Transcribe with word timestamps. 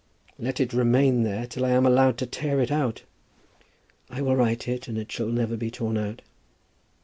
"Let 0.39 0.59
it 0.59 0.73
remain 0.73 1.21
there 1.21 1.45
till 1.45 1.63
I 1.63 1.69
am 1.69 1.85
allowed 1.85 2.17
to 2.17 2.25
tear 2.25 2.59
it 2.59 2.71
out." 2.71 3.03
"I 4.09 4.23
will 4.23 4.35
write 4.35 4.67
it, 4.67 4.87
and 4.87 4.97
it 4.97 5.11
shall 5.11 5.27
never 5.29 5.55
be 5.55 5.69
torn 5.69 5.95
out. 5.95 6.23